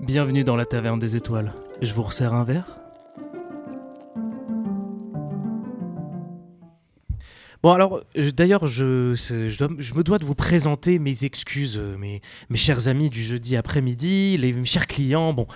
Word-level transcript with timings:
Bienvenue 0.00 0.44
dans 0.44 0.56
la 0.56 0.64
taverne 0.64 0.98
des 0.98 1.16
étoiles. 1.16 1.52
Je 1.82 1.92
vous 1.94 2.02
resserre 2.02 2.34
un 2.34 2.44
verre? 2.44 2.79
Bon 7.62 7.72
alors, 7.72 8.00
euh, 8.16 8.32
d'ailleurs, 8.32 8.68
je, 8.68 9.12
me 9.94 10.02
dois 10.02 10.16
de 10.16 10.24
vous 10.24 10.34
présenter 10.34 10.98
mes 10.98 11.24
excuses, 11.24 11.76
euh, 11.76 11.98
mes, 11.98 12.22
mes 12.48 12.56
chers 12.56 12.88
amis 12.88 13.10
du 13.10 13.22
jeudi 13.22 13.54
après-midi, 13.54 14.38
les 14.38 14.54
mes 14.54 14.64
chers 14.64 14.86
clients. 14.86 15.34
Bon, 15.34 15.46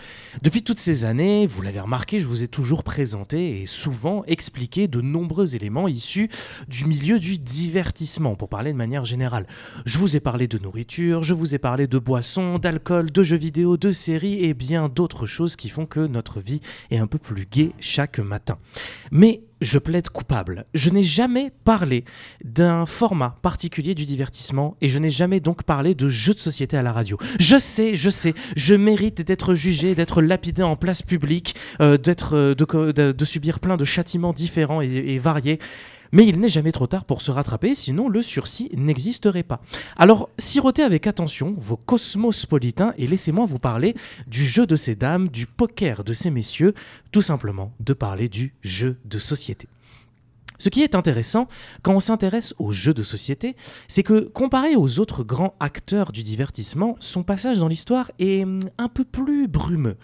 depuis 0.43 0.63
toutes 0.63 0.79
ces 0.79 1.07
années, 1.07 1.47
vous 1.47 1.63
l'avez 1.63 1.81
remarqué, 1.81 2.21
je 2.21 2.27
vous 2.27 2.43
ai 2.43 2.49
toujours 2.49 2.83
présenté 2.83 3.63
et 3.63 3.65
souvent 3.65 4.23
expliqué 4.27 4.87
de 4.87 5.01
nombreux 5.01 5.57
éléments 5.57 5.89
issus 5.89 6.29
du 6.69 6.85
milieu 6.85 7.19
du 7.19 7.39
divertissement, 7.39 8.35
pour 8.35 8.51
parler 8.51 8.73
de 8.73 8.77
manière 8.77 9.07
générale. 9.07 9.47
Je 9.87 9.97
vous 9.97 10.15
ai 10.15 10.21
parlé 10.21 10.47
de 10.47 10.59
nourriture, 10.59 11.23
je 11.23 11.33
vous 11.33 11.55
ai 11.55 11.59
parlé 11.59 11.87
de 11.87 11.99
boissons, 11.99 12.59
d'alcool, 12.59 13.13
de 13.13 13.23
jeux 13.23 13.39
vidéo, 13.39 13.79
de 13.79 13.93
séries 13.93 14.45
et 14.45 14.53
bien 14.53 14.91
d'autres 14.91 15.27
choses 15.27 15.57
qui 15.57 15.71
font 15.71 15.87
que 15.87 16.07
notre 16.07 16.41
vie 16.41 16.61
est 16.91 16.99
un 16.99 17.07
peu 17.07 17.19
plus 17.19 17.47
gaie 17.51 17.73
chaque 17.81 18.19
matin. 18.19 18.59
Mais 19.11 19.41
je 19.65 19.79
plaide 19.79 20.09
coupable. 20.11 20.67
Je 20.75 20.91
n'ai 20.91 21.03
jamais 21.03 21.51
parlé 21.65 22.05
d'un 22.45 22.87
format 22.87 23.39
particulier 23.43 23.95
du 23.95 24.05
divertissement 24.05 24.77
et 24.81 24.89
je 24.89 24.99
n'ai 24.99 25.11
jamais 25.11 25.41
donc 25.41 25.63
parlé 25.63 25.95
de 25.95 26.09
jeux 26.09 26.35
de 26.35 26.39
société 26.39 26.77
à 26.77 26.83
la 26.83 26.93
radio. 26.93 27.19
Je 27.41 27.59
sais, 27.59 27.97
je 27.97 28.11
sais, 28.11 28.35
je 28.57 28.75
mérite 28.75 29.23
d'être 29.23 29.55
jugé, 29.55 29.95
d'être 29.95 30.23
lapidé 30.23 30.63
en 30.63 30.77
place 30.77 31.03
publique, 31.03 31.57
euh, 31.81 31.99
euh, 32.33 32.55
de, 32.55 33.25
subir 33.25 33.59
plein 33.59 33.77
de 33.77 33.85
châtiments 33.85 34.33
différents 34.33 34.81
et 34.81 35.19
variés. 35.19 35.59
Mais 36.15 36.29
il 36.29 36.39
n'est 36.39 36.49
jamais 36.49 36.71
trop 36.71 36.87
tard 36.87 37.07
pour 37.07 37.23
se 37.23 37.33
rattraper, 37.33 37.75
sinon 37.75 38.09
le 38.09 38.23
sursis 38.23 38.71
n'existerait 38.73 39.43
pas. 39.43 39.61
Alors, 39.97 40.31
sirotez 40.39 40.85
avec 40.85 41.09
attention 41.09 41.57
vos 41.59 41.77
cosmospolitains 41.77 42.95
et 42.99 43.09
laissez-moi 43.09 43.47
vous 43.47 43.59
parler 43.59 43.97
du 44.29 44.47
jeu 44.47 44.65
de 44.65 44.77
ces 44.77 44.95
dames, 44.95 45.29
du 45.29 45.47
poker 45.47 46.05
de 46.05 46.13
ces 46.13 46.31
messieurs, 46.31 46.73
tout 47.11 47.21
simplement 47.21 47.73
de 47.81 47.95
parler 47.95 48.29
du 48.29 48.55
jeu 48.63 48.97
de 49.05 49.19
société. 49.19 49.67
Ce 50.59 50.69
qui 50.69 50.83
est 50.83 50.95
intéressant 50.95 51.49
quand 51.83 51.95
on 51.95 52.01
s'intéresse 52.01 52.55
aux 52.59 52.73
jeux 52.73 52.95
de 52.95 53.03
société, 53.03 53.57
c'est 53.89 54.03
que 54.03 54.29
comparé 54.29 54.77
aux 54.77 55.01
autres 55.01 55.25
grands 55.25 55.55
acteurs 55.59 56.13
du 56.13 56.23
divertissement, 56.23 56.97
son 57.01 57.25
passage 57.25 57.59
dans 57.59 57.69
l'histoire 57.69 58.11
est 58.19 58.45
hum, 58.45 58.61
un 58.79 58.89
peu 58.89 59.05
plus 59.05 59.49
brumeux. 59.49 59.97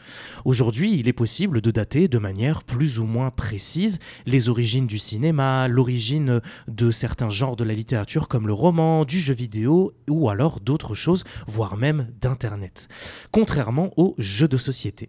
Aujourd'hui, 0.44 0.98
il 0.98 1.06
est 1.06 1.12
possible 1.12 1.60
de 1.60 1.70
dater 1.70 2.08
de 2.08 2.18
manière 2.18 2.64
plus 2.64 2.98
ou 2.98 3.04
moins 3.04 3.30
précise 3.30 3.98
les 4.26 4.48
origines 4.48 4.86
du 4.86 4.98
cinéma, 4.98 5.68
l'origine 5.68 6.40
de 6.68 6.90
certains 6.90 7.30
genres 7.30 7.56
de 7.56 7.64
la 7.64 7.74
littérature 7.74 8.28
comme 8.28 8.46
le 8.46 8.52
roman, 8.52 9.04
du 9.04 9.20
jeu 9.20 9.34
vidéo 9.34 9.92
ou 10.08 10.28
alors 10.28 10.60
d'autres 10.60 10.94
choses, 10.94 11.24
voire 11.46 11.76
même 11.76 12.08
d'Internet. 12.20 12.88
Contrairement 13.30 13.90
aux 13.96 14.14
jeux 14.18 14.48
de 14.48 14.58
société. 14.58 15.08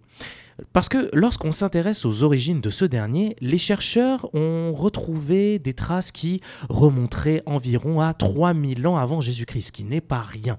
Parce 0.73 0.89
que 0.89 1.09
lorsqu'on 1.13 1.51
s'intéresse 1.51 2.05
aux 2.05 2.23
origines 2.23 2.61
de 2.61 2.69
ce 2.69 2.85
dernier, 2.85 3.35
les 3.41 3.57
chercheurs 3.57 4.33
ont 4.33 4.73
retrouvé 4.73 5.59
des 5.59 5.73
traces 5.73 6.11
qui 6.11 6.41
remonteraient 6.69 7.43
environ 7.45 8.01
à 8.01 8.13
3000 8.13 8.87
ans 8.87 8.97
avant 8.97 9.21
Jésus-Christ, 9.21 9.67
ce 9.67 9.71
qui 9.71 9.83
n'est 9.83 10.01
pas 10.01 10.21
rien. 10.21 10.57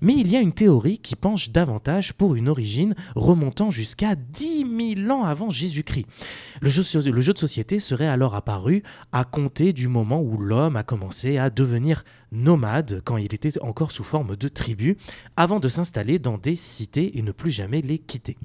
Mais 0.00 0.14
il 0.14 0.28
y 0.28 0.36
a 0.36 0.40
une 0.40 0.52
théorie 0.52 0.98
qui 0.98 1.16
penche 1.16 1.50
davantage 1.50 2.12
pour 2.12 2.34
une 2.34 2.48
origine 2.48 2.94
remontant 3.14 3.70
jusqu'à 3.70 4.14
10 4.14 4.96
000 4.96 5.10
ans 5.10 5.24
avant 5.24 5.50
Jésus-Christ. 5.50 6.06
Le 6.60 6.70
jeu, 6.70 6.82
le 7.10 7.20
jeu 7.20 7.32
de 7.32 7.38
société 7.38 7.78
serait 7.78 8.06
alors 8.06 8.34
apparu 8.34 8.82
à 9.12 9.24
compter 9.24 9.72
du 9.72 9.88
moment 9.88 10.20
où 10.20 10.38
l'homme 10.38 10.76
a 10.76 10.82
commencé 10.82 11.38
à 11.38 11.50
devenir 11.50 12.04
nomade 12.32 13.02
quand 13.04 13.16
il 13.16 13.32
était 13.34 13.60
encore 13.62 13.92
sous 13.92 14.04
forme 14.04 14.36
de 14.36 14.48
tribu, 14.48 14.96
avant 15.36 15.60
de 15.60 15.68
s'installer 15.68 16.18
dans 16.18 16.38
des 16.38 16.56
cités 16.56 17.18
et 17.18 17.22
ne 17.22 17.32
plus 17.32 17.50
jamais 17.50 17.80
les 17.80 17.98
quitter. 17.98 18.36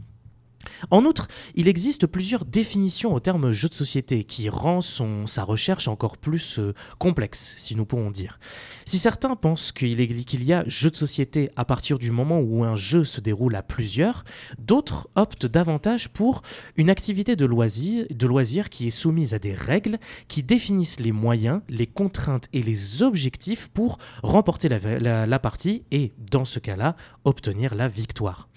En 0.92 1.06
outre, 1.06 1.28
il 1.56 1.68
existe 1.68 2.08
plusieurs 2.08 2.46
définitions 2.46 3.14
au 3.14 3.20
terme 3.20 3.52
jeu 3.52 3.70
de 3.70 3.74
société 3.74 4.24
qui 4.24 4.50
rend 4.50 4.82
sa 4.82 5.44
recherche 5.44 5.88
encore 5.88 6.18
plus 6.18 6.60
euh, 6.60 6.74
complexe, 6.98 7.56
si 7.58 7.76
nous 7.76 7.86
pouvons 7.86 8.12
dire. 8.12 8.40
Si 8.86 8.98
certains 8.98 9.36
pensent 9.36 9.72
qu'il 9.72 10.00
y 10.44 10.54
a 10.54 10.64
jeu 10.68 10.90
de 10.90 10.96
société 10.96 11.50
à 11.56 11.66
partir 11.66 12.00
du 12.00 12.12
moment 12.12 12.40
où 12.40 12.64
un 12.64 12.76
jeu 12.76 13.06
se 13.06 13.22
déroule 13.22 13.56
à 13.56 13.64
plusieurs, 13.64 14.24
d'autres 14.58 15.10
optent 15.16 15.46
davantage 15.46 16.10
pour 16.10 16.42
une 16.76 16.90
activité 16.90 17.36
de 17.36 17.46
loisir, 17.46 18.70
qui 18.70 18.88
est 18.88 18.92
soumise 18.92 19.34
à 19.34 19.40
des 19.40 19.54
règles 19.54 19.98
qui 20.28 20.44
définissent 20.44 21.00
les 21.00 21.12
moyens, 21.12 21.62
les 21.70 21.88
contraintes 21.88 22.48
et 22.54 22.64
les 22.64 23.04
objectifs 23.04 23.70
pour 23.70 23.98
remporter 24.24 24.70
la 24.70 25.40
partie 25.40 25.84
et, 25.92 26.14
dans 26.18 26.46
ce 26.46 26.60
cas-là, 26.60 26.96
obtenir 27.24 27.76
la 27.76 27.88
victoire. 27.88 28.50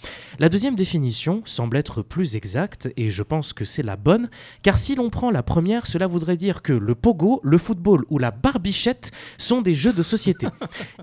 La 0.42 0.48
deuxième 0.48 0.75
définition 0.75 1.41
semble 1.44 1.76
être 1.76 2.03
plus 2.03 2.34
exacte 2.34 2.92
et 2.97 3.10
je 3.10 3.22
pense 3.22 3.53
que 3.53 3.64
c'est 3.64 3.84
la 3.84 3.94
bonne, 3.94 4.28
car 4.62 4.76
si 4.76 4.97
l'on 4.97 5.08
prend 5.08 5.30
la 5.30 5.44
première, 5.44 5.86
cela 5.86 6.08
voudrait 6.08 6.36
dire 6.36 6.62
que 6.62 6.72
le 6.72 6.97
pogo, 6.97 7.41
le 7.44 7.58
football 7.58 8.04
ou 8.10 8.19
la 8.19 8.32
barbichette 8.32 9.12
sont 9.38 9.62
des 9.62 9.76
jeux 9.76 9.92
de 9.92 10.02
société. 10.02 10.48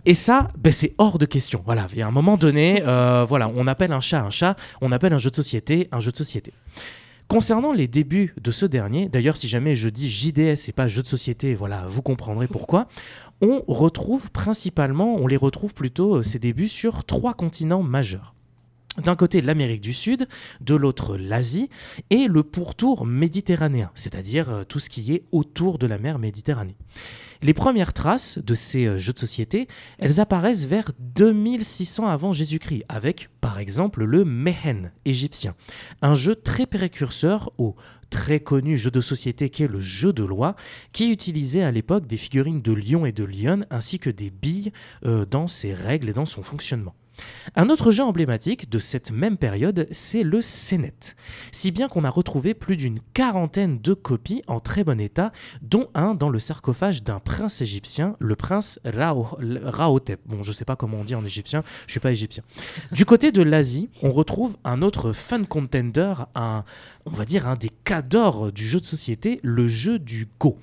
et 0.06 0.14
ça, 0.14 0.50
ben, 0.58 0.74
c'est 0.74 0.94
hors 0.98 1.18
de 1.18 1.26
question. 1.26 1.62
Voilà, 1.66 1.88
il 1.94 2.00
y 2.00 2.02
a 2.02 2.08
un 2.08 2.12
moment 2.12 2.36
donné, 2.36 2.84
euh, 2.86 3.26
voilà, 3.30 3.50
on 3.56 3.66
appelle 3.66 3.94
un 3.94 4.02
chat 4.02 4.20
un 4.20 4.30
chat, 4.30 4.58
on 4.82 4.92
appelle 4.92 5.14
un 5.14 5.20
jeu 5.20 5.30
de 5.30 5.36
société 5.38 5.88
un 5.94 6.02
jeu 6.02 6.12
de 6.12 6.18
société. 6.18 6.52
Concernant 7.30 7.72
les 7.72 7.88
débuts 7.88 8.36
de 8.42 8.52
ce 8.52 8.66
dernier, 8.66 9.08
d'ailleurs 9.08 9.38
si 9.38 9.48
jamais 9.48 9.74
je 9.74 9.88
dis 9.88 10.10
JDS 10.10 10.68
et 10.68 10.74
pas 10.76 10.90
jeu 10.90 11.02
de 11.02 11.08
société, 11.08 11.56
voilà, 11.56 11.86
vous 11.88 12.02
comprendrez 12.02 12.48
pourquoi, 12.48 12.90
on 13.40 13.64
retrouve 13.70 14.32
principalement, 14.32 15.16
on 15.16 15.28
les 15.28 15.38
retrouve 15.38 15.74
plutôt 15.74 16.18
euh, 16.18 16.24
ces 16.24 16.40
débuts 16.40 16.68
sur 16.68 17.06
trois 17.06 17.34
continents 17.34 17.84
majeurs. 17.84 18.36
D'un 19.04 19.16
côté 19.16 19.42
l'Amérique 19.42 19.82
du 19.82 19.94
Sud, 19.94 20.28
de 20.62 20.76
l'autre 20.76 21.18
l'Asie 21.18 21.70
et 22.10 22.28
le 22.28 22.44
pourtour 22.44 23.06
méditerranéen, 23.06 23.92
c'est-à-dire 23.96 24.50
euh, 24.50 24.64
tout 24.64 24.80
ce 24.80 24.90
qui 24.90 25.14
est 25.14 25.24
autour 25.32 25.78
de 25.78 25.88
la 25.88 25.98
mer 25.98 26.20
Méditerranée. 26.20 26.76
Les 27.42 27.54
premières 27.54 27.94
traces 27.94 28.38
de 28.38 28.54
ces 28.54 28.86
euh, 28.86 28.98
jeux 28.98 29.14
de 29.14 29.20
société, 29.20 29.68
elles 29.98 30.20
apparaissent 30.20 30.66
vers 30.66 30.92
2600 31.00 32.06
avant 32.06 32.34
Jésus-Christ, 32.34 32.84
avec 32.90 33.30
par 33.40 33.60
exemple 33.60 34.04
le 34.04 34.26
Mehen 34.26 34.92
égyptien, 35.06 35.56
un 36.02 36.16
jeu 36.16 36.36
très 36.36 36.66
précurseur 36.66 37.52
au 37.58 37.76
très 38.10 38.40
connu 38.40 38.78
jeu 38.78 38.92
de 38.92 39.02
société 39.02 39.50
qu'est 39.50 39.68
le 39.68 39.80
jeu 39.80 40.12
de 40.12 40.24
loi, 40.24 40.56
qui 40.92 41.12
utilisait 41.12 41.64
à 41.64 41.72
l'époque 41.72 42.08
des 42.08 42.18
figurines 42.18 42.62
de 42.62 42.74
lions 42.74 43.06
et 43.06 43.12
de 43.12 43.24
lionnes 43.24 43.66
ainsi 43.70 44.00
que 44.00 44.10
des 44.10 44.31
billes 44.31 44.74
euh, 45.06 45.26
dans 45.26 45.48
ses 45.48 45.74
règles 45.74 46.10
et 46.10 46.14
dans 46.14 46.26
son 46.26 46.44
fonctionnement. 46.44 46.96
Un 47.56 47.69
autre 47.69 47.91
jeu 47.91 48.03
emblématique 48.03 48.69
de 48.69 48.80
cette 48.80 49.12
même 49.12 49.38
période, 49.38 49.88
c'est 49.91 50.24
le 50.24 50.41
Sénet. 50.41 50.94
Si 51.52 51.72
bien 51.72 51.88
qu'on 51.88 52.03
a 52.03 52.09
retrouvé 52.09 52.53
plus 52.53 52.78
d'une 52.78 53.00
quarantaine 53.13 53.80
de 53.80 53.94
copies 53.94 54.44
en 54.47 54.59
très 54.59 54.84
bon 54.84 55.00
état, 55.00 55.31
dont 55.62 55.90
un 55.94 56.13
dans 56.16 56.30
le 56.30 56.40
sarcophage 56.40 57.03
d'un 57.03 57.19
prince 57.19 57.62
égyptien, 57.62 58.16
le 58.19 58.35
prince 58.35 58.80
Rao- 58.85 59.38
Raotep. 59.63 60.19
Bon, 60.25 60.44
je 60.44 60.52
sais 60.52 60.66
pas 60.66 60.75
comment 60.75 60.97
on 61.00 61.03
dit 61.03 61.16
en 61.16 61.25
égyptien, 61.25 61.63
je 61.88 61.91
suis 61.91 62.00
pas 62.00 62.12
égyptien. 62.12 62.44
Du 62.91 63.06
côté 63.06 63.31
de 63.31 63.41
l'Asie, 63.41 63.90
on 64.03 64.12
retrouve 64.12 64.57
un 64.63 64.81
autre 64.81 65.13
fun 65.13 65.44
contender, 65.44 66.13
un, 66.36 66.63
on 67.06 67.12
va 67.12 67.25
dire 67.25 67.47
un 67.47 67.56
des 67.56 67.72
cadors 67.84 68.51
du 68.51 68.68
jeu 68.68 68.80
de 68.80 68.86
société, 68.86 69.40
le 69.44 69.68
jeu 69.68 70.00
du 70.00 70.28
Go. 70.40 70.57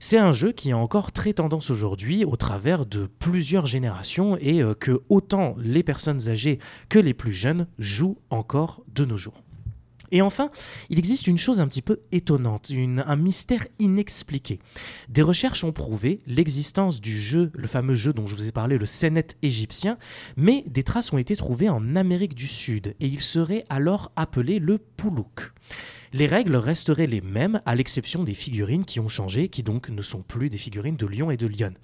C'est 0.00 0.18
un 0.18 0.32
jeu 0.32 0.52
qui 0.52 0.70
a 0.72 0.76
encore 0.76 1.12
très 1.12 1.32
tendance 1.32 1.70
aujourd'hui 1.70 2.26
au 2.26 2.36
travers 2.36 2.84
de 2.84 3.08
plusieurs 3.18 3.66
générations 3.66 4.36
et 4.38 4.60
euh, 4.62 4.74
que 4.74 5.00
autant 5.08 5.56
les 5.58 5.82
personnes 5.82 5.93
âgées 6.28 6.58
que 6.88 6.98
les 6.98 7.14
plus 7.14 7.32
jeunes 7.32 7.66
jouent 7.78 8.18
encore 8.30 8.82
de 8.94 9.04
nos 9.04 9.16
jours. 9.16 9.44
Et 10.14 10.22
enfin, 10.22 10.50
il 10.90 10.98
existe 11.00 11.26
une 11.26 11.38
chose 11.38 11.60
un 11.60 11.66
petit 11.66 11.82
peu 11.82 11.98
étonnante, 12.12 12.70
un 13.04 13.16
mystère 13.16 13.66
inexpliqué. 13.80 14.60
Des 15.08 15.22
recherches 15.22 15.64
ont 15.64 15.72
prouvé 15.72 16.20
l'existence 16.26 17.00
du 17.00 17.18
jeu, 17.18 17.50
le 17.52 17.66
fameux 17.66 17.96
jeu 17.96 18.12
dont 18.12 18.26
je 18.26 18.36
vous 18.36 18.46
ai 18.46 18.52
parlé, 18.52 18.78
le 18.78 18.86
Senet 18.86 19.26
égyptien, 19.42 19.98
mais 20.36 20.62
des 20.68 20.84
traces 20.84 21.12
ont 21.12 21.18
été 21.18 21.34
trouvées 21.34 21.68
en 21.68 21.96
Amérique 21.96 22.36
du 22.36 22.46
Sud 22.46 22.94
et 23.00 23.06
il 23.06 23.20
serait 23.20 23.64
alors 23.68 24.12
appelé 24.14 24.60
le 24.60 24.78
Poulouk. 24.78 25.52
Les 26.16 26.28
règles 26.28 26.54
resteraient 26.54 27.08
les 27.08 27.20
mêmes, 27.20 27.60
à 27.66 27.74
l'exception 27.74 28.22
des 28.22 28.34
figurines 28.34 28.84
qui 28.84 29.00
ont 29.00 29.08
changé, 29.08 29.48
qui 29.48 29.64
donc 29.64 29.88
ne 29.88 30.00
sont 30.00 30.22
plus 30.22 30.48
des 30.48 30.58
figurines 30.58 30.94
de 30.94 31.06
lion 31.06 31.32
et 31.32 31.36
de 31.36 31.48
lionne. 31.48 31.74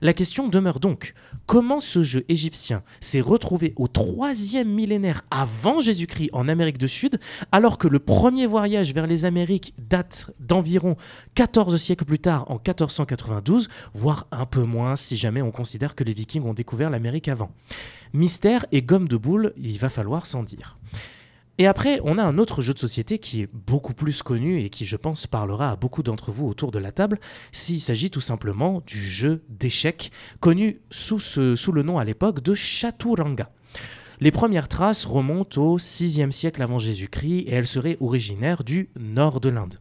La 0.00 0.12
question 0.12 0.48
demeure 0.48 0.80
donc, 0.80 1.14
comment 1.46 1.80
ce 1.80 2.02
jeu 2.02 2.24
égyptien 2.28 2.82
s'est 3.00 3.20
retrouvé 3.20 3.74
au 3.76 3.86
troisième 3.86 4.68
millénaire 4.68 5.22
avant 5.30 5.80
Jésus-Christ 5.80 6.30
en 6.32 6.48
Amérique 6.48 6.78
du 6.78 6.88
Sud, 6.88 7.20
alors 7.52 7.78
que 7.78 7.86
le 7.86 8.00
premier 8.00 8.46
voyage 8.46 8.92
vers 8.92 9.06
les 9.06 9.24
Amériques 9.24 9.72
date 9.78 10.32
d'environ 10.40 10.96
14 11.36 11.76
siècles 11.76 12.06
plus 12.06 12.18
tard, 12.18 12.50
en 12.50 12.54
1492, 12.54 13.68
voire 13.94 14.26
un 14.32 14.46
peu 14.46 14.64
moins 14.64 14.96
si 14.96 15.16
jamais 15.16 15.42
on 15.42 15.52
considère 15.52 15.94
que 15.94 16.02
les 16.02 16.12
Vikings 16.12 16.42
ont 16.42 16.54
découvert 16.54 16.90
l'Amérique 16.90 17.28
avant? 17.28 17.52
Mystère 18.12 18.66
et 18.72 18.82
gomme 18.82 19.06
de 19.06 19.16
boule, 19.16 19.52
il 19.56 19.78
va 19.78 19.90
falloir 19.90 20.26
s'en 20.26 20.42
dire. 20.42 20.76
Et 21.58 21.66
après, 21.66 22.00
on 22.04 22.18
a 22.18 22.22
un 22.22 22.36
autre 22.36 22.60
jeu 22.60 22.74
de 22.74 22.78
société 22.78 23.18
qui 23.18 23.42
est 23.42 23.48
beaucoup 23.52 23.94
plus 23.94 24.22
connu 24.22 24.60
et 24.60 24.68
qui, 24.68 24.84
je 24.84 24.96
pense, 24.96 25.26
parlera 25.26 25.70
à 25.70 25.76
beaucoup 25.76 26.02
d'entre 26.02 26.30
vous 26.30 26.46
autour 26.46 26.70
de 26.70 26.78
la 26.78 26.92
table, 26.92 27.18
s'il 27.50 27.80
s'agit 27.80 28.10
tout 28.10 28.20
simplement 28.20 28.82
du 28.86 28.98
jeu 28.98 29.42
d'échecs, 29.48 30.10
connu 30.40 30.80
sous, 30.90 31.18
le 31.72 31.82
nom 31.82 31.98
à 31.98 32.04
l'époque 32.04 32.42
de 32.42 32.54
Chaturanga. 32.54 33.50
Les 34.20 34.30
premières 34.30 34.68
traces 34.68 35.06
remontent 35.06 35.60
au 35.60 35.78
6e 35.78 36.30
siècle 36.30 36.62
avant 36.62 36.78
Jésus-Christ 36.78 37.44
et 37.46 37.52
elles 37.52 37.66
seraient 37.66 37.96
originaires 38.00 38.62
du 38.62 38.90
nord 38.98 39.40
de 39.40 39.48
l'Inde. 39.48 39.78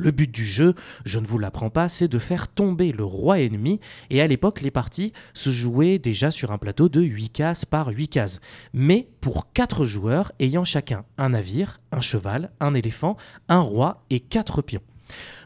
Le 0.00 0.12
but 0.12 0.32
du 0.32 0.46
jeu, 0.46 0.74
je 1.04 1.18
ne 1.18 1.26
vous 1.26 1.38
l'apprends 1.38 1.70
pas, 1.70 1.88
c'est 1.88 2.06
de 2.06 2.20
faire 2.20 2.46
tomber 2.46 2.92
le 2.92 3.02
roi 3.02 3.40
ennemi, 3.40 3.80
et 4.10 4.22
à 4.22 4.28
l'époque 4.28 4.60
les 4.60 4.70
parties 4.70 5.12
se 5.34 5.50
jouaient 5.50 5.98
déjà 5.98 6.30
sur 6.30 6.52
un 6.52 6.58
plateau 6.58 6.88
de 6.88 7.00
8 7.00 7.30
cases 7.30 7.64
par 7.64 7.88
8 7.88 8.06
cases, 8.06 8.38
mais 8.72 9.08
pour 9.20 9.52
4 9.52 9.86
joueurs 9.86 10.30
ayant 10.38 10.62
chacun 10.62 11.04
un 11.18 11.30
navire, 11.30 11.80
un 11.90 12.00
cheval, 12.00 12.52
un 12.60 12.74
éléphant, 12.74 13.16
un 13.48 13.58
roi 13.58 14.04
et 14.08 14.20
4 14.20 14.62
pions. 14.62 14.82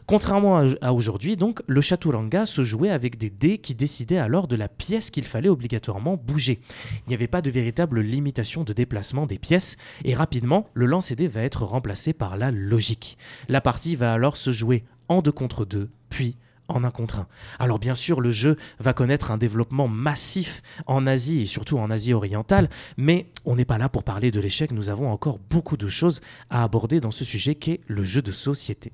Contrairement 0.05 0.69
à, 0.81 0.91
aujourd'hui, 0.91 1.37
donc, 1.37 1.61
le 1.67 1.81
Chaturanga 1.81 2.45
se 2.45 2.63
jouait 2.63 2.89
avec 2.89 3.17
des 3.17 3.29
dés 3.29 3.57
qui 3.57 3.75
décidaient 3.75 4.17
alors 4.17 4.47
de 4.47 4.55
la 4.55 4.67
pièce 4.67 5.09
qu'il 5.09 5.25
fallait 5.25 5.49
obligatoirement 5.49 6.17
bouger. 6.17 6.59
Il 7.05 7.09
n'y 7.09 7.15
avait 7.15 7.27
pas 7.27 7.41
de 7.41 7.49
véritable 7.49 8.01
limitation 8.01 8.63
de 8.63 8.73
déplacement 8.73 9.25
des 9.25 9.39
pièces, 9.39 9.77
et 10.03 10.13
rapidement, 10.13 10.67
le 10.73 10.85
lancer 10.85 11.15
dés 11.15 11.27
va 11.27 11.41
être 11.41 11.63
remplacé 11.63 12.13
par 12.13 12.37
la 12.37 12.51
logique. 12.51 13.17
La 13.47 13.61
partie 13.61 13.95
va 13.95 14.13
alors 14.13 14.37
se 14.37 14.51
jouer 14.51 14.83
en 15.07 15.21
2 15.21 15.31
contre 15.31 15.65
2, 15.65 15.89
puis 16.09 16.37
en 16.67 16.83
un 16.83 16.91
contre 16.91 17.19
un. 17.19 17.27
Alors 17.59 17.79
bien 17.79 17.95
sûr, 17.95 18.21
le 18.21 18.31
jeu 18.31 18.57
va 18.79 18.93
connaître 18.93 19.31
un 19.31 19.37
développement 19.37 19.87
massif 19.87 20.61
en 20.85 21.05
Asie 21.07 21.41
et 21.41 21.45
surtout 21.45 21.77
en 21.77 21.91
Asie 21.91 22.13
orientale, 22.13 22.69
mais 22.97 23.27
on 23.45 23.55
n'est 23.55 23.65
pas 23.65 23.77
là 23.77 23.89
pour 23.89 24.03
parler 24.03 24.31
de 24.31 24.39
l'échec, 24.39 24.71
nous 24.71 24.89
avons 24.89 25.09
encore 25.09 25.39
beaucoup 25.49 25.77
de 25.77 25.87
choses 25.87 26.21
à 26.49 26.63
aborder 26.63 26.99
dans 26.99 27.11
ce 27.11 27.25
sujet 27.25 27.55
qu'est 27.55 27.81
le 27.87 28.03
jeu 28.03 28.21
de 28.21 28.31
société. 28.31 28.91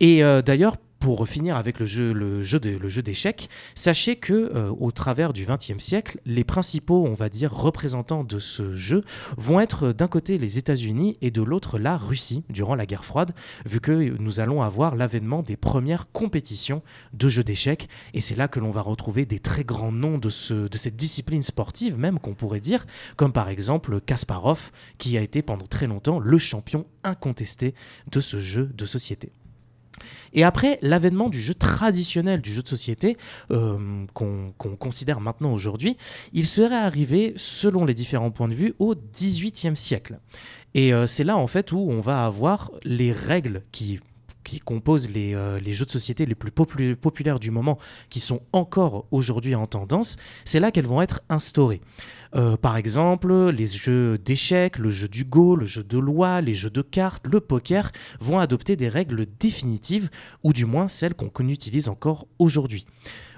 Et 0.00 0.24
euh, 0.24 0.42
d'ailleurs, 0.42 0.76
pour 1.04 1.28
finir 1.28 1.58
avec 1.58 1.80
le 1.80 1.84
jeu, 1.84 2.14
le 2.14 2.42
jeu, 2.42 2.58
le 2.64 2.88
jeu 2.88 3.02
d'échecs, 3.02 3.50
sachez 3.74 4.16
que 4.16 4.32
euh, 4.32 4.70
au 4.80 4.90
travers 4.90 5.34
du 5.34 5.44
XXe 5.44 5.76
siècle, 5.76 6.18
les 6.24 6.44
principaux, 6.44 7.04
on 7.06 7.12
va 7.12 7.28
dire, 7.28 7.52
représentants 7.52 8.24
de 8.24 8.38
ce 8.38 8.74
jeu 8.74 9.04
vont 9.36 9.60
être 9.60 9.88
euh, 9.88 9.92
d'un 9.92 10.08
côté 10.08 10.38
les 10.38 10.56
États-Unis 10.56 11.18
et 11.20 11.30
de 11.30 11.42
l'autre 11.42 11.78
la 11.78 11.98
Russie 11.98 12.42
durant 12.48 12.74
la 12.74 12.86
guerre 12.86 13.04
froide, 13.04 13.34
vu 13.66 13.80
que 13.80 14.16
nous 14.18 14.40
allons 14.40 14.62
avoir 14.62 14.96
l'avènement 14.96 15.42
des 15.42 15.58
premières 15.58 16.10
compétitions 16.10 16.82
de 17.12 17.28
jeux 17.28 17.44
d'échecs, 17.44 17.90
et 18.14 18.22
c'est 18.22 18.34
là 18.34 18.48
que 18.48 18.58
l'on 18.58 18.70
va 18.70 18.80
retrouver 18.80 19.26
des 19.26 19.40
très 19.40 19.62
grands 19.62 19.92
noms 19.92 20.16
de, 20.16 20.30
ce, 20.30 20.68
de 20.68 20.78
cette 20.78 20.96
discipline 20.96 21.42
sportive, 21.42 21.98
même 21.98 22.18
qu'on 22.18 22.32
pourrait 22.32 22.60
dire, 22.60 22.86
comme 23.16 23.34
par 23.34 23.50
exemple 23.50 24.00
Kasparov, 24.00 24.70
qui 24.96 25.18
a 25.18 25.20
été 25.20 25.42
pendant 25.42 25.66
très 25.66 25.86
longtemps 25.86 26.18
le 26.18 26.38
champion 26.38 26.86
incontesté 27.02 27.74
de 28.10 28.20
ce 28.20 28.40
jeu 28.40 28.70
de 28.74 28.86
société. 28.86 29.32
Et 30.32 30.44
après 30.44 30.78
l'avènement 30.82 31.28
du 31.28 31.40
jeu 31.40 31.54
traditionnel, 31.54 32.40
du 32.40 32.52
jeu 32.52 32.62
de 32.62 32.68
société, 32.68 33.16
euh, 33.50 34.04
qu'on 34.12 34.52
considère 34.78 35.20
maintenant 35.20 35.52
aujourd'hui, 35.52 35.96
il 36.32 36.46
serait 36.46 36.74
arrivé, 36.74 37.34
selon 37.36 37.84
les 37.84 37.94
différents 37.94 38.30
points 38.30 38.48
de 38.48 38.54
vue, 38.54 38.74
au 38.78 38.94
XVIIIe 38.94 39.76
siècle. 39.76 40.18
Et 40.74 40.92
euh, 40.92 41.06
c'est 41.06 41.24
là 41.24 41.36
en 41.36 41.46
fait 41.46 41.72
où 41.72 41.78
on 41.78 42.00
va 42.00 42.24
avoir 42.24 42.72
les 42.82 43.12
règles 43.12 43.62
qui 43.70 44.00
qui 44.44 44.60
composent 44.60 45.10
les, 45.10 45.34
euh, 45.34 45.58
les, 45.58 45.72
jeux 45.72 45.86
de 45.86 45.90
société 45.90 46.26
les 46.26 46.34
plus 46.34 46.52
populaires 46.52 47.40
du 47.40 47.50
moment, 47.50 47.78
qui 48.10 48.20
sont 48.20 48.40
encore 48.52 49.06
aujourd'hui 49.10 49.54
en 49.54 49.66
tendance, 49.66 50.16
c'est 50.44 50.60
là 50.60 50.70
qu'elles 50.70 50.86
vont 50.86 51.02
être 51.02 51.22
instaurées. 51.28 51.80
Euh, 52.36 52.56
par 52.56 52.76
exemple, 52.76 53.32
les 53.50 53.66
jeux 53.66 54.18
d'échecs, 54.18 54.78
le 54.78 54.90
jeu 54.90 55.08
du 55.08 55.24
Go, 55.24 55.56
le 55.56 55.66
jeu 55.66 55.84
de 55.84 55.98
loi, 55.98 56.40
les 56.40 56.54
jeux 56.54 56.70
de 56.70 56.82
cartes, 56.82 57.26
le 57.26 57.40
poker 57.40 57.90
vont 58.20 58.38
adopter 58.38 58.76
des 58.76 58.88
règles 58.88 59.26
définitives, 59.40 60.10
ou 60.42 60.52
du 60.52 60.66
moins 60.66 60.88
celles 60.88 61.14
qu'on 61.14 61.48
utilise 61.48 61.88
encore 61.88 62.26
aujourd'hui. 62.38 62.86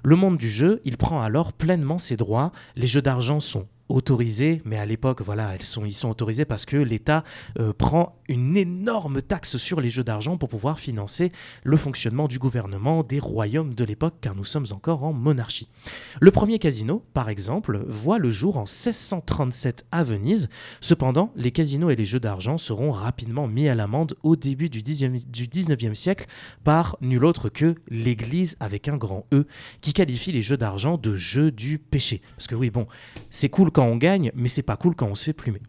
Le 0.03 0.17
monde 0.17 0.39
du 0.39 0.49
jeu, 0.49 0.81
il 0.85 0.97
prend 0.97 1.23
alors 1.23 1.53
pleinement 1.53 1.99
ses 1.99 2.17
droits, 2.17 2.53
les 2.75 2.87
jeux 2.87 3.03
d'argent 3.03 3.41
sont 3.41 3.67
autorisés, 3.89 4.63
mais 4.65 4.77
à 4.77 4.87
l'époque, 4.87 5.23
voilà, 5.23 5.55
elles 5.55 5.65
sont, 5.65 5.85
ils 5.85 5.95
sont 5.95 6.11
autorisés 6.11 6.45
parce 6.45 6.65
que 6.65 6.77
l'État 6.77 7.25
euh, 7.59 7.73
prend 7.73 8.17
une 8.29 8.57
énorme 8.57 9.23
taxe 9.23 9.57
sur 9.57 9.81
les 9.81 9.91
jeux 9.91 10.03
d'argent 10.03 10.37
pour 10.37 10.49
pouvoir 10.49 10.81
financer 10.81 11.31
le 11.63 11.77
fonctionnement 11.77 12.27
du 12.27 12.39
gouvernement 12.39 13.03
des 13.03 13.21
royaumes 13.21 13.75
de 13.75 13.85
l'époque, 13.85 14.15
car 14.21 14.35
nous 14.35 14.45
sommes 14.45 14.67
encore 14.73 15.05
en 15.05 15.13
monarchie. 15.13 15.69
Le 16.21 16.31
premier 16.31 16.59
casino, 16.59 17.05
par 17.15 17.29
exemple, 17.29 17.85
voit 17.87 18.19
le 18.19 18.31
jour 18.31 18.57
en 18.57 18.65
1637 18.65 19.87
à 19.93 20.03
Venise. 20.03 20.49
Cependant, 20.81 21.33
les 21.37 21.53
casinos 21.53 21.91
et 21.91 21.97
les 21.97 22.05
jeux 22.05 22.21
d'argent 22.21 22.59
seront 22.59 22.91
rapidement 22.91 23.47
mis 23.47 23.69
à 23.69 23.75
l'amende 23.75 24.17
au 24.23 24.37
début 24.37 24.69
du, 24.69 24.81
19e 24.81 25.95
siècle 25.95 26.27
par 26.65 26.97
nul 27.01 27.25
autre 27.25 27.49
que 27.49 27.75
l'Église 27.89 28.57
avec 28.61 28.89
un 28.89 28.97
grand 28.97 29.27
E, 29.33 29.47
qui 29.81 29.93
qualifie 29.93 30.33
les 30.33 30.43
jeux 30.43 30.57
d'argent 30.57 30.99
de 30.99 31.15
jeux 31.15 31.51
du 31.51 31.79
péché. 31.79 32.21
Parce 32.37 32.47
que 32.47 32.55
oui, 32.55 32.71
bon, 32.71 32.87
c'est 33.31 33.49
cool 33.49 33.71
quand 33.77 33.85
on 33.85 33.97
gagne, 33.97 34.33
mais 34.35 34.49
c'est 34.49 34.63
pas 34.63 34.79
cool 34.79 34.95
quand 34.95 35.07
on 35.07 35.15
se 35.15 35.25
fait 35.25 35.35
plumer. 35.35 35.61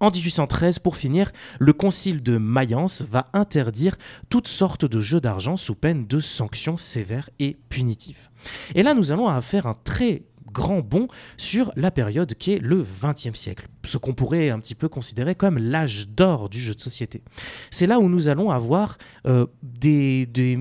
En 0.00 0.10
1813, 0.10 0.80
pour 0.80 0.98
finir, 0.98 1.32
le 1.58 1.72
concile 1.72 2.22
de 2.22 2.36
Mayence 2.36 3.00
va 3.10 3.30
interdire 3.32 3.96
toutes 4.28 4.48
sortes 4.48 4.84
de 4.84 5.00
jeux 5.00 5.20
d'argent 5.22 5.56
sous 5.56 5.74
peine 5.74 6.06
de 6.06 6.20
sanctions 6.20 6.76
sévères 6.76 7.30
et 7.38 7.56
punitives. 7.70 8.28
Et 8.74 8.82
là, 8.82 8.92
nous 8.92 9.12
allons 9.12 9.40
faire 9.40 9.66
un 9.66 9.72
très 9.72 10.24
grand 10.52 10.80
bond 10.80 11.08
sur 11.36 11.72
la 11.76 11.90
période 11.90 12.34
qui 12.34 12.52
est 12.52 12.58
le 12.58 12.84
XXe 13.02 13.34
siècle, 13.34 13.68
ce 13.84 13.98
qu'on 13.98 14.14
pourrait 14.14 14.50
un 14.50 14.58
petit 14.58 14.74
peu 14.74 14.88
considérer 14.88 15.34
comme 15.34 15.58
l'âge 15.58 16.08
d'or 16.08 16.48
du 16.48 16.60
jeu 16.60 16.74
de 16.74 16.80
société. 16.80 17.22
C'est 17.70 17.86
là 17.86 17.98
où 17.98 18.08
nous 18.08 18.28
allons 18.28 18.50
avoir 18.50 18.98
euh, 19.26 19.46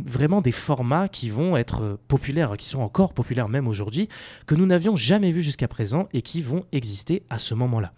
vraiment 0.06 0.42
des 0.42 0.52
formats 0.52 1.08
qui 1.08 1.30
vont 1.30 1.58
être 1.58 2.00
populaires, 2.08 2.56
qui 2.58 2.66
sont 2.66 2.80
encore 2.80 3.14
populaires 3.14 3.50
même 3.50 3.68
aujourd'hui, 3.68 4.08
que 4.46 4.56
nous 4.56 4.66
n'avions 4.66 4.96
jamais 4.96 5.32
vus 5.32 5.44
jusqu'à 5.44 5.68
présent 5.68 6.08
et 6.14 6.22
qui 6.22 6.42
vont 6.42 6.66
exister 6.72 7.24
à 7.30 7.40
ce 7.40 7.54
moment-là. 7.54 7.94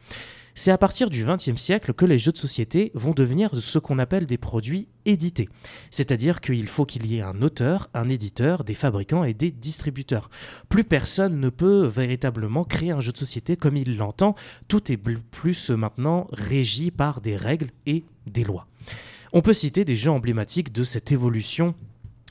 C'est 0.56 0.72
à 0.72 0.78
partir 0.78 1.10
du 1.10 1.26
XXe 1.26 1.56
siècle 1.56 1.94
que 1.94 2.06
les 2.06 2.20
jeux 2.20 2.32
de 2.32 2.38
société 2.38 2.92
vont 2.94 3.14
devenir 3.14 3.56
ce 3.56 3.80
qu'on 3.80 3.98
appelle 3.98 4.28
des 4.28 4.38
produits 4.38 4.88
édités. 5.06 5.50
C'est-à-dire 5.90 6.42
qu'il 6.42 6.68
faut 6.68 6.86
qu'il 6.86 7.08
y 7.08 7.18
ait 7.18 7.22
un 7.22 7.42
auteur, 7.42 7.90
un 7.96 8.08
éditeur, 8.08 8.64
des 8.64 8.76
fabricants 8.76 9.24
et 9.24 9.34
des 9.34 9.50
distributeurs. 9.50 10.30
Plus 10.70 10.84
personne 10.84 11.40
ne 11.40 11.50
peut 11.50 11.88
véritablement 11.88 12.66
créer 12.66 12.92
un 12.92 13.00
jeu 13.00 13.12
de 13.12 13.18
société 13.18 13.58
comme 13.58 13.78
il 13.78 13.98
l'entend. 13.98 14.36
Tout 14.68 14.92
est 14.92 14.98
plus 14.98 15.72
maintenant 15.72 16.28
régi 16.32 16.92
par 16.92 17.20
des 17.20 17.36
règles 17.36 17.72
et 17.88 18.04
des 18.28 18.44
lois. 18.44 18.68
On 19.34 19.42
peut 19.42 19.54
citer 19.54 19.86
des 19.86 19.96
jeux 19.96 20.12
emblématiques 20.12 20.72
de 20.72 20.84
cette 20.84 21.12
évolution 21.12 21.74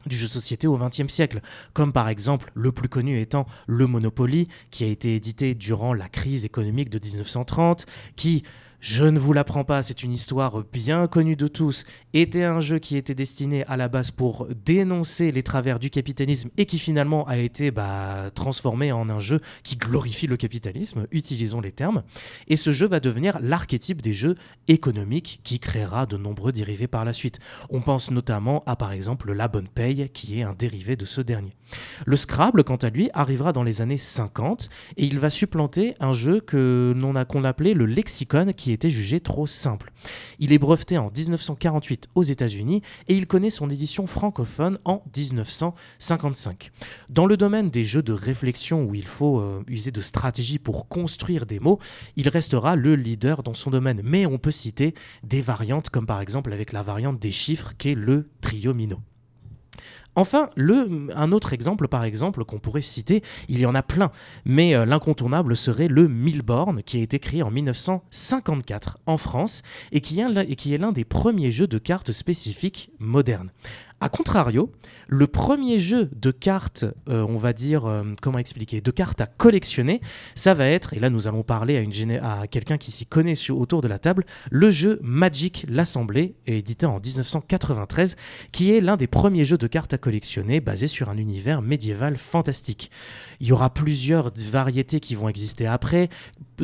du 0.07 0.17
jeu 0.17 0.27
de 0.27 0.33
société 0.33 0.67
au 0.67 0.77
XXe 0.77 1.13
siècle, 1.13 1.41
comme 1.73 1.93
par 1.93 2.09
exemple 2.09 2.51
le 2.55 2.73
plus 2.73 2.89
connu 2.89 3.21
étant 3.21 3.47
le 3.67 3.87
Monopoly, 3.87 4.49
qui 4.71 4.85
a 4.85 4.87
été 4.87 5.17
édité 5.17 5.55
durant 5.55 5.95
la 5.95 6.09
crise 6.09 6.45
économique 6.45 6.91
de 6.91 6.99
1930, 7.03 7.87
qui 8.17 8.43
je 8.83 9.05
ne 9.05 9.21
vous 9.21 9.33
l'apprends 9.33 9.63
pas, 9.63 9.81
c'est 9.81 10.03
une 10.03 10.13
histoire 10.13 10.65
bien 10.73 11.07
connue 11.07 11.37
de 11.37 11.47
tous, 11.47 11.85
était 12.15 12.43
un 12.43 12.61
jeu 12.61 12.81
qui 12.81 12.97
était 12.97 13.15
destiné 13.15 13.65
à 13.67 13.77
la 13.77 13.87
base 13.87 14.11
pour 14.11 14.49
dénoncer 14.67 15.31
les 15.31 15.45
travers 15.45 15.79
du 15.79 15.89
capitalisme 15.89 16.51
et 16.57 16.67
qui 16.67 16.81
finalement 16.81 17.25
a 17.29 17.39
été 17.39 17.71
bah, 17.71 18.33
transformé 18.35 18.91
en 18.91 19.09
un 19.09 19.21
jeu 19.21 19.41
qui 19.63 19.77
glorifie 19.77 20.27
le 20.27 20.37
capitalisme, 20.37 21.07
utilisons 21.13 21.61
les 21.61 21.71
termes. 21.71 22.03
Et 22.49 22.57
ce 22.57 22.73
jeu 22.73 22.89
va 22.89 22.99
devenir 22.99 23.39
l'archétype 23.41 24.03
des 24.03 24.15
jeux 24.15 24.35
économiques 24.67 25.39
qui 25.45 25.61
créera 25.61 26.05
de 26.05 26.17
nombreux 26.17 26.51
dérivés 26.51 26.89
par 26.89 27.05
la 27.05 27.13
suite. 27.13 27.39
On 27.71 27.83
pense 27.83 28.11
notamment 28.11 28.65
à 28.67 28.75
par 28.75 28.91
exemple 28.91 29.33
la 29.33 29.47
bonne 29.47 29.69
paye 29.69 30.11
qui 30.13 30.41
est 30.41 30.43
un 30.43 30.55
dérivé 30.55 30.97
de 30.97 31.05
ce 31.05 31.21
dernier. 31.21 31.53
Le 32.05 32.17
Scrabble, 32.17 32.65
quant 32.65 32.77
à 32.77 32.91
lui, 32.91 33.11
arrivera 33.15 33.53
dans 33.53 33.63
les 33.63 33.81
années 33.81 33.97
50 33.97 34.69
et 34.97 35.05
il 35.05 35.21
va 35.21 35.31
supplanter 35.31 35.95
un 36.01 36.13
jeu 36.13 36.41
que 36.41 36.93
l'on 36.97 37.15
a 37.15 37.25
qu'on 37.25 37.45
appelait 37.45 37.75
le 37.75 37.87
lexicon 37.87 38.53
qui 38.57 38.72
était 38.73 38.91
jugé 38.91 39.21
trop 39.21 39.47
simple. 39.47 39.93
Il 40.39 40.53
est 40.53 40.59
breveté 40.59 40.99
en 40.99 41.11
1948 41.11 42.09
aux 42.15 42.23
États-Unis 42.23 42.83
et 43.09 43.17
il 43.17 43.27
connaît 43.27 43.51
son 43.51 43.71
édition 43.71 44.07
francophone 44.07 44.79
en 44.85 45.03
1955. 45.17 46.71
Dans 47.09 47.27
le 47.27 47.37
domaine 47.37 47.71
des 47.71 47.85
jeux 47.85 48.03
de 48.03 48.13
réflexion 48.13 48.85
où 48.85 48.95
il 48.95 49.07
faut 49.07 49.41
euh, 49.41 49.63
user 49.69 49.91
de 49.91 50.01
stratégie 50.01 50.59
pour 50.59 50.89
construire 50.89 51.47
des 51.47 51.61
mots, 51.61 51.79
il 52.17 52.29
restera 52.29 52.77
le 52.77 52.97
leader 52.97 53.43
dans 53.43 53.55
son 53.55 53.71
domaine. 53.71 54.01
Mais 54.05 54.27
on 54.27 54.39
peut 54.39 54.51
citer 54.51 54.95
des 55.23 55.43
variantes 55.43 55.91
comme 55.91 56.07
par 56.07 56.21
exemple 56.21 56.53
avec 56.53 56.73
la 56.73 56.83
variante 56.83 57.19
des 57.19 57.33
chiffres 57.33 57.73
qui 57.77 57.91
est 57.91 57.95
le 57.95 58.29
triomino. 58.41 59.01
Enfin, 60.15 60.51
un 61.15 61.33
autre 61.33 61.55
exemple, 61.55 61.89
par 61.89 62.05
exemple, 62.05 62.45
qu'on 62.45 62.59
pourrait 62.59 62.83
citer, 62.83 63.23
il 63.49 63.61
y 63.61 63.67
en 63.67 63.75
a 63.75 63.83
plein, 63.83 64.11
mais 64.45 64.75
euh, 64.75 64.85
l'incontournable 64.85 65.57
serait 65.57 65.89
le 65.89 66.07
Milborn, 66.07 66.83
qui 66.83 66.99
a 66.99 67.03
été 67.03 67.19
créé 67.19 67.43
en 67.43 67.51
1954 67.51 68.99
en 69.07 69.17
France 69.17 69.63
et 69.91 70.01
qui 70.01 70.21
est 70.21 70.79
l'un 70.79 70.93
des 70.93 71.05
premiers 71.05 71.51
jeux 71.51 71.67
de 71.67 71.79
cartes 71.79 72.13
spécifiques 72.13 72.91
modernes. 72.99 73.51
A 74.03 74.09
contrario, 74.09 74.73
le 75.07 75.29
premier 75.29 75.79
jeu 75.79 76.11
de 76.13 76.33
cartes, 76.33 76.85
euh, 77.09 77.25
on 77.29 77.37
va 77.37 77.53
dire, 77.53 77.87
euh, 77.87 78.03
comment 78.21 78.39
expliquer, 78.39 78.81
de 78.81 78.91
cartes 78.91 79.21
à 79.21 79.27
collectionner, 79.27 80.01
ça 80.35 80.55
va 80.55 80.67
être, 80.67 80.93
et 80.95 80.99
là 80.99 81.09
nous 81.09 81.29
allons 81.29 81.45
parler 81.45 81.89
à, 82.21 82.49
quelqu'un 82.49 82.79
qui 82.79 82.91
s'y 82.91 83.07
connaît 83.07 83.35
autour 83.51 83.81
de 83.81 83.87
la 83.87 84.01
table, 84.01 84.25
le 84.51 84.71
jeu 84.71 84.99
Magic 85.03 85.67
l'Assemblée, 85.69 86.35
édité 86.49 86.85
en 86.85 86.99
1993, 86.99 88.17
qui 88.51 88.73
est 88.73 88.81
l'un 88.81 88.97
des 88.97 89.07
premiers 89.07 89.45
jeux 89.45 89.57
de 89.57 89.69
cartes 89.69 89.95
à 89.95 89.99
collectionner 89.99 90.61
basé 90.61 90.89
sur 90.89 91.09
un 91.09 91.17
univers 91.17 91.63
médiéval 91.63 92.17
fantastique. 92.17 92.91
Il 93.39 93.47
y 93.47 93.53
aura 93.53 93.73
plusieurs 93.73 94.33
variétés 94.37 94.99
qui 94.99 95.15
vont 95.15 95.29
exister 95.29 95.69
après, 95.69 96.09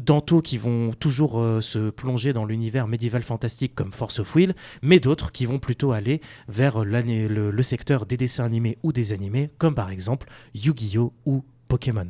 Tantôt 0.04 0.42
qui 0.42 0.58
vont 0.58 0.92
toujours 0.92 1.40
euh, 1.40 1.60
se 1.60 1.90
plonger 1.90 2.32
dans 2.32 2.44
l'univers 2.44 2.86
médiéval 2.86 3.22
fantastique 3.22 3.74
comme 3.74 3.92
Force 3.92 4.20
of 4.20 4.34
Will, 4.34 4.54
mais 4.82 5.00
d'autres 5.00 5.32
qui 5.32 5.46
vont 5.46 5.58
plutôt 5.58 5.92
aller 5.92 6.20
vers 6.48 6.84
le, 6.84 7.62
secteur 7.62 8.06
des 8.06 8.16
dessins 8.16 8.44
animés 8.44 8.78
ou 8.82 8.92
des 8.92 9.12
animés, 9.12 9.50
comme 9.58 9.74
par 9.74 9.90
exemple 9.90 10.28
Yu-Gi-Oh! 10.54 11.12
ou 11.26 11.42
Pokémon. 11.66 12.08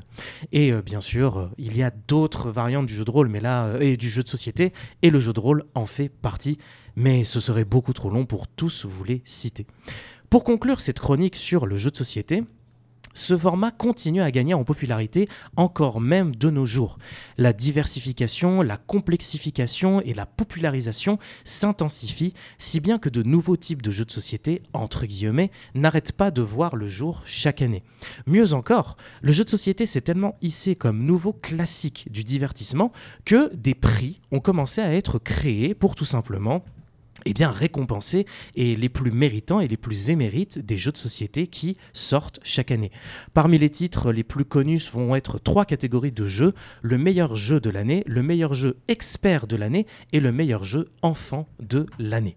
Et 0.52 0.72
euh, 0.72 0.82
bien 0.82 1.00
sûr, 1.00 1.38
euh, 1.38 1.50
il 1.56 1.76
y 1.76 1.82
a 1.82 1.90
d'autres 1.90 2.50
variantes 2.50 2.86
du 2.86 2.94
jeu 2.94 3.04
de 3.04 3.10
rôle, 3.10 3.28
mais 3.28 3.40
là, 3.40 3.78
et 3.80 3.96
du 3.96 4.08
jeu 4.08 4.22
de 4.22 4.28
société, 4.28 4.72
et 5.02 5.10
le 5.10 5.18
jeu 5.18 5.32
de 5.32 5.40
rôle 5.40 5.64
en 5.74 5.86
fait 5.86 6.08
partie. 6.08 6.58
Mais 6.96 7.24
ce 7.24 7.40
serait 7.40 7.64
beaucoup 7.64 7.92
trop 7.92 8.10
long 8.10 8.26
pour 8.26 8.48
tous 8.48 8.84
vous 8.84 9.04
les 9.04 9.22
citer. 9.24 9.66
Pour 10.30 10.44
conclure 10.44 10.80
cette 10.80 10.98
chronique 10.98 11.36
sur 11.36 11.66
le 11.66 11.76
jeu 11.76 11.90
de 11.90 11.96
société, 11.96 12.44
ce 13.14 13.36
format 13.36 13.70
continue 13.70 14.22
à 14.22 14.30
gagner 14.30 14.54
en 14.54 14.64
popularité 14.64 15.28
encore 15.56 16.00
même 16.00 16.34
de 16.34 16.50
nos 16.50 16.66
jours. 16.66 16.98
La 17.36 17.52
diversification, 17.52 18.62
la 18.62 18.76
complexification 18.76 20.00
et 20.02 20.14
la 20.14 20.26
popularisation 20.26 21.18
s'intensifient, 21.44 22.34
si 22.58 22.80
bien 22.80 22.98
que 22.98 23.08
de 23.08 23.22
nouveaux 23.22 23.56
types 23.56 23.82
de 23.82 23.90
jeux 23.90 24.04
de 24.04 24.10
société, 24.10 24.62
entre 24.72 25.06
guillemets, 25.06 25.50
n'arrêtent 25.74 26.12
pas 26.12 26.30
de 26.30 26.42
voir 26.42 26.76
le 26.76 26.88
jour 26.88 27.22
chaque 27.26 27.62
année. 27.62 27.82
Mieux 28.26 28.52
encore, 28.52 28.96
le 29.22 29.32
jeu 29.32 29.44
de 29.44 29.50
société 29.50 29.86
s'est 29.86 30.00
tellement 30.00 30.36
hissé 30.42 30.74
comme 30.74 31.04
nouveau 31.04 31.32
classique 31.32 32.06
du 32.10 32.24
divertissement 32.24 32.92
que 33.24 33.54
des 33.54 33.74
prix 33.74 34.20
ont 34.32 34.40
commencé 34.40 34.80
à 34.80 34.92
être 34.92 35.18
créés 35.18 35.74
pour 35.74 35.94
tout 35.94 36.04
simplement 36.04 36.64
eh 37.24 37.34
bien, 37.34 37.50
récompenser 37.50 38.26
et 38.54 38.76
les 38.76 38.88
plus 38.88 39.10
méritants 39.10 39.60
et 39.60 39.68
les 39.68 39.76
plus 39.76 40.10
émérites 40.10 40.58
des 40.58 40.76
jeux 40.76 40.92
de 40.92 40.96
société 40.96 41.46
qui 41.46 41.76
sortent 41.92 42.40
chaque 42.42 42.70
année. 42.70 42.90
Parmi 43.34 43.58
les 43.58 43.70
titres 43.70 44.12
les 44.12 44.24
plus 44.24 44.44
connus 44.44 44.90
vont 44.92 45.14
être 45.16 45.38
trois 45.38 45.64
catégories 45.64 46.12
de 46.12 46.26
jeux 46.26 46.54
le 46.82 46.98
meilleur 46.98 47.36
jeu 47.36 47.60
de 47.60 47.70
l'année, 47.70 48.02
le 48.06 48.22
meilleur 48.22 48.54
jeu 48.54 48.78
expert 48.88 49.46
de 49.46 49.56
l'année 49.56 49.86
et 50.12 50.20
le 50.20 50.32
meilleur 50.32 50.64
jeu 50.64 50.90
enfant 51.02 51.48
de 51.60 51.86
l'année. 51.98 52.36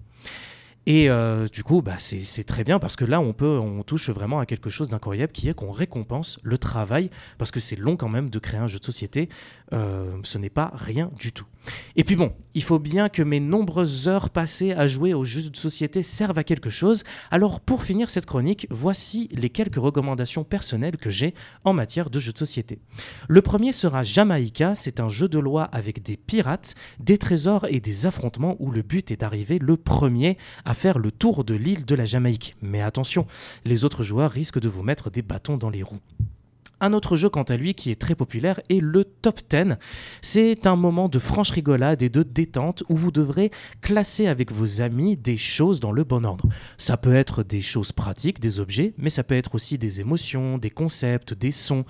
Et 0.88 1.10
euh, 1.10 1.48
du 1.48 1.64
coup, 1.64 1.82
bah, 1.82 1.98
c'est 2.00 2.44
très 2.44 2.64
bien 2.64 2.80
parce 2.80 2.96
que 2.96 3.06
là, 3.06 3.22
on, 3.22 3.34
peut, 3.34 3.60
on 3.60 3.84
touche 3.84 4.10
vraiment 4.10 4.40
à 4.40 4.46
quelque 4.46 4.70
chose 4.70 4.90
d'incroyable 4.90 5.32
qui 5.32 5.48
est 5.48 5.54
qu'on 5.54 5.72
récompense 5.72 6.40
le 6.42 6.58
travail 6.58 7.12
parce 7.38 7.52
que 7.52 7.60
c'est 7.60 7.76
long 7.76 7.98
quand 7.98 8.10
même 8.10 8.30
de 8.30 8.40
créer 8.40 8.60
un 8.60 8.68
jeu 8.68 8.80
de 8.80 8.86
société. 8.86 9.30
Euh, 9.74 10.18
ce 10.24 10.38
n'est 10.38 10.50
pas 10.50 10.72
rien 10.74 11.12
du 11.18 11.32
tout. 11.32 11.46
Et 11.96 12.04
puis 12.04 12.16
bon, 12.16 12.34
il 12.54 12.64
faut 12.64 12.80
bien 12.80 13.10
que 13.10 13.22
mes 13.22 13.40
nombreuses 13.40 14.08
heures 14.08 14.30
passées 14.30 14.72
à 14.72 14.88
jouer 14.88 15.14
aux 15.14 15.26
jeux 15.26 15.50
de 15.50 15.58
société 15.58 16.04
servent 16.04 16.38
à 16.38 16.44
quelque 16.44 16.70
chose. 16.70 17.04
Alors 17.30 17.60
pour 17.60 17.84
finir 17.84 18.10
cette 18.10 18.26
chronique, 18.26 18.68
voici 18.70 19.30
les 19.32 19.50
quelques 19.50 19.76
recommandations 19.76 20.44
personnelles 20.44 20.98
que 20.98 21.10
j'ai 21.10 21.34
en 21.64 21.74
matière 21.74 22.10
de 22.10 22.20
jeux 22.20 22.32
de 22.32 22.38
société. 22.38 22.80
Le 23.28 23.42
premier 23.42 23.72
sera 23.72 24.04
Jamaïca, 24.04 24.76
c'est 24.76 25.00
un 25.00 25.10
jeu 25.10 25.28
de 25.28 25.40
loi 25.40 25.64
avec 25.64 26.04
des 26.04 26.18
pirates, 26.18 26.76
des 27.00 27.18
trésors 27.18 27.66
et 27.70 27.80
des 27.80 28.06
affrontements 28.06 28.56
où 28.60 28.72
le 28.72 28.82
but 28.82 29.12
est 29.12 29.22
d'arriver 29.22 29.60
le 29.60 29.78
premier 29.78 30.38
à 30.66 30.74
faire 30.74 31.00
le 31.00 31.12
tour 31.12 31.44
de 31.44 31.54
l'île 31.54 31.86
de 31.86 31.96
la 31.96 32.06
Jamaïque. 32.06 32.56
Mais 32.62 32.82
attention, 32.82 33.28
les 33.66 33.84
autres 33.84 34.04
joueurs 34.04 34.32
risquent 34.32 34.60
de 34.60 34.70
vous 34.70 34.84
mettre 34.84 35.10
des 35.10 35.22
bâtons 35.22 35.58
dans 35.58 35.70
les 35.70 35.84
roues. 35.84 36.00
Un 36.84 36.94
autre 36.94 37.16
jeu, 37.16 37.30
quant 37.30 37.44
à 37.44 37.58
lui, 37.58 37.76
qui 37.76 37.92
est 37.92 38.02
très 38.02 38.16
populaire 38.16 38.60
est 38.70 38.82
le 38.82 39.06
Top 39.06 39.40
10. 39.48 39.76
C'est 40.24 40.66
un 40.66 40.76
moment 40.76 41.10
de 41.10 41.20
franche 41.20 41.52
rigolade 41.52 42.02
et 42.02 42.10
de 42.10 42.24
détente 42.24 42.84
où 42.90 42.98
vous 42.98 43.12
devrez 43.12 43.52
classer 43.82 44.26
avec 44.26 44.52
vos 44.52 44.82
amis 44.82 45.16
des 45.16 45.38
choses 45.38 45.80
dans 45.80 45.92
le 45.92 46.04
bon 46.04 46.26
ordre. 46.26 46.50
Ça 46.80 46.98
peut 46.98 47.14
être 47.14 47.44
des 47.44 47.62
choses 47.62 47.92
pratiques, 47.92 48.40
des 48.40 48.60
objets, 48.60 48.96
mais 48.98 49.12
ça 49.12 49.24
peut 49.24 49.36
être 49.36 49.54
aussi 49.54 49.78
des 49.78 50.02
émotions, 50.02 50.58
des 50.58 50.72
concepts, 50.72 51.36
des 51.36 51.52
sons. 51.52 51.86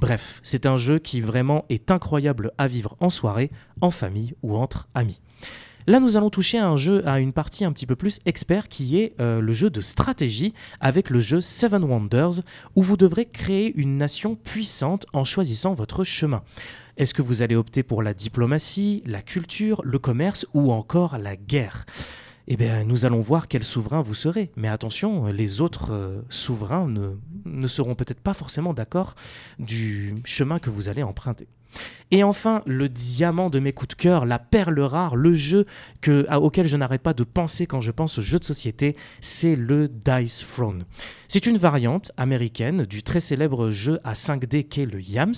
Bref, 0.00 0.40
c'est 0.42 0.66
un 0.66 0.76
jeu 0.76 0.98
qui 0.98 1.20
vraiment 1.20 1.64
est 1.68 1.92
incroyable 1.92 2.50
à 2.58 2.66
vivre 2.66 2.96
en 2.98 3.10
soirée, 3.10 3.52
en 3.80 3.92
famille 3.92 4.34
ou 4.42 4.56
entre 4.56 4.88
amis. 4.96 5.20
Là, 5.86 5.98
nous 5.98 6.16
allons 6.16 6.30
toucher 6.30 6.58
à 6.58 6.68
un 6.68 6.76
jeu, 6.76 7.06
à 7.08 7.18
une 7.18 7.32
partie 7.32 7.64
un 7.64 7.72
petit 7.72 7.86
peu 7.86 7.96
plus 7.96 8.20
expert 8.24 8.68
qui 8.68 8.98
est 8.98 9.14
euh, 9.20 9.40
le 9.40 9.52
jeu 9.52 9.68
de 9.68 9.80
stratégie 9.80 10.54
avec 10.80 11.10
le 11.10 11.20
jeu 11.20 11.40
Seven 11.40 11.82
Wonders 11.82 12.40
où 12.76 12.82
vous 12.82 12.96
devrez 12.96 13.26
créer 13.26 13.72
une 13.76 13.96
nation 13.96 14.36
puissante 14.36 15.06
en 15.12 15.24
choisissant 15.24 15.74
votre 15.74 16.04
chemin. 16.04 16.42
Est-ce 16.96 17.14
que 17.14 17.22
vous 17.22 17.42
allez 17.42 17.56
opter 17.56 17.82
pour 17.82 18.02
la 18.02 18.14
diplomatie, 18.14 19.02
la 19.06 19.22
culture, 19.22 19.80
le 19.84 19.98
commerce 19.98 20.46
ou 20.54 20.72
encore 20.72 21.18
la 21.18 21.36
guerre? 21.36 21.84
Eh 22.52 22.56
bien, 22.56 22.84
nous 22.84 23.06
allons 23.06 23.22
voir 23.22 23.48
quel 23.48 23.64
souverain 23.64 24.02
vous 24.02 24.12
serez. 24.12 24.50
Mais 24.56 24.68
attention, 24.68 25.26
les 25.28 25.62
autres 25.62 25.90
euh, 25.90 26.20
souverains 26.28 26.86
ne, 26.86 27.66
seront 27.66 27.94
peut-être 27.94 28.20
pas 28.20 28.34
forcément 28.34 28.74
d'accord 28.74 29.14
du 29.58 30.16
chemin 30.26 30.58
que 30.58 30.68
vous 30.68 30.90
allez 30.90 31.02
emprunter. 31.02 31.48
Et 32.10 32.22
enfin, 32.22 32.60
le 32.66 32.90
diamant 32.90 33.48
de 33.48 33.58
mes 33.58 33.72
coups 33.72 33.96
de 33.96 34.02
cœur, 34.02 34.26
la 34.26 34.38
perle 34.38 34.80
rare, 34.80 35.16
le 35.16 35.32
jeu 35.32 35.64
que, 36.02 36.26
auquel 36.36 36.68
je 36.68 36.76
n'arrête 36.76 37.00
pas 37.00 37.14
de 37.14 37.24
penser 37.24 37.66
quand 37.66 37.80
je 37.80 37.90
pense 37.90 38.18
aux 38.18 38.22
jeux 38.22 38.38
de 38.38 38.44
société, 38.44 38.96
c'est 39.22 39.56
le 39.56 39.88
Dice 39.88 40.44
Throne. 40.46 40.84
C'est 41.28 41.46
une 41.46 41.56
variante 41.56 42.12
américaine 42.18 42.84
du 42.84 43.02
très 43.02 43.20
célèbre 43.20 43.70
jeu 43.70 43.98
à 44.04 44.12
5D 44.12 44.68
qu'est 44.68 44.84
le 44.84 45.00
Yams 45.00 45.32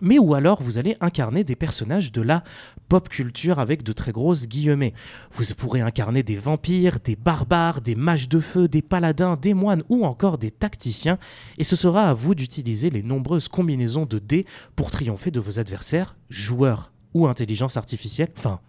mais 0.00 0.18
ou 0.18 0.34
alors 0.34 0.62
vous 0.62 0.78
allez 0.78 0.96
incarner 1.00 1.44
des 1.44 1.56
personnages 1.56 2.12
de 2.12 2.22
la 2.22 2.42
pop 2.88 3.08
culture 3.08 3.58
avec 3.58 3.82
de 3.82 3.92
très 3.92 4.12
grosses 4.12 4.46
guillemets. 4.46 4.94
Vous 5.32 5.44
pourrez 5.56 5.80
incarner 5.80 6.22
des 6.22 6.36
vampires, 6.36 6.98
des 7.00 7.16
barbares, 7.16 7.80
des 7.80 7.94
mages 7.94 8.28
de 8.28 8.40
feu, 8.40 8.68
des 8.68 8.82
paladins, 8.82 9.36
des 9.36 9.54
moines 9.54 9.82
ou 9.88 10.04
encore 10.04 10.38
des 10.38 10.50
tacticiens, 10.50 11.18
et 11.58 11.64
ce 11.64 11.76
sera 11.76 12.08
à 12.08 12.14
vous 12.14 12.34
d'utiliser 12.34 12.90
les 12.90 13.02
nombreuses 13.02 13.48
combinaisons 13.48 14.06
de 14.06 14.18
dés 14.18 14.46
pour 14.76 14.90
triompher 14.90 15.30
de 15.30 15.40
vos 15.40 15.58
adversaires, 15.58 16.16
joueurs 16.28 16.92
ou 17.14 17.26
intelligence 17.26 17.76
artificielle, 17.76 18.30
enfin, 18.38 18.60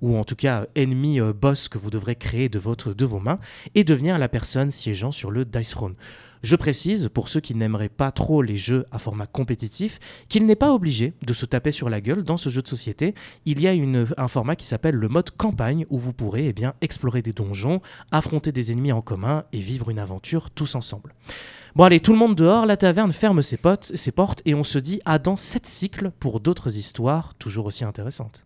ou 0.00 0.16
en 0.16 0.24
tout 0.24 0.36
cas 0.36 0.66
ennemi 0.74 1.20
euh, 1.20 1.32
boss 1.32 1.68
que 1.68 1.78
vous 1.78 1.90
devrez 1.90 2.16
créer 2.16 2.48
de, 2.48 2.58
vos 2.58 3.20
mains, 3.20 3.38
et 3.74 3.84
devenir 3.84 4.18
la 4.18 4.28
personne 4.28 4.70
siégeant 4.70 5.12
sur 5.12 5.30
le 5.30 5.44
Dice 5.44 5.70
Throne. 5.70 5.94
Je 6.42 6.54
précise, 6.54 7.08
pour 7.12 7.28
ceux 7.28 7.40
qui 7.40 7.54
n'aimeraient 7.54 7.88
pas 7.88 8.12
trop 8.12 8.42
les 8.42 8.56
jeux 8.56 8.86
à 8.92 8.98
format 8.98 9.26
compétitif, 9.26 9.98
qu'il 10.28 10.46
n'est 10.46 10.54
pas 10.54 10.72
obligé 10.72 11.14
de 11.26 11.32
se 11.32 11.46
taper 11.46 11.72
sur 11.72 11.88
la 11.88 12.00
gueule 12.00 12.22
dans 12.22 12.36
ce 12.36 12.50
jeu 12.50 12.62
de 12.62 12.68
société. 12.68 13.14
Il 13.46 13.60
y 13.60 13.66
a 13.66 13.72
un 14.16 14.28
format 14.28 14.54
qui 14.54 14.66
s'appelle 14.66 14.94
le 14.94 15.08
mode 15.08 15.30
campagne, 15.30 15.86
où 15.90 15.98
vous 15.98 16.12
pourrez 16.12 16.54
eh 16.56 16.66
explorer 16.82 17.22
des 17.22 17.32
donjons, 17.32 17.80
affronter 18.12 18.52
des 18.52 18.70
ennemis 18.70 18.92
en 18.92 19.02
commun 19.02 19.44
et 19.52 19.58
vivre 19.58 19.90
une 19.90 19.98
aventure 19.98 20.50
tous 20.50 20.74
ensemble. 20.74 21.14
Bon 21.74 21.84
allez, 21.84 22.00
tout 22.00 22.12
le 22.12 22.18
monde 22.18 22.36
dehors, 22.36 22.64
la 22.64 22.76
taverne 22.76 23.12
ferme 23.12 23.42
ses, 23.42 23.58
ses 23.80 24.12
portes 24.12 24.42
et 24.44 24.54
on 24.54 24.64
se 24.64 24.78
dit 24.78 25.00
à 25.04 25.18
dans 25.18 25.36
sept 25.36 25.66
cycles 25.66 26.10
pour 26.20 26.40
d'autres 26.40 26.78
histoires 26.78 27.34
toujours 27.34 27.66
aussi 27.66 27.84
intéressantes. 27.84 28.44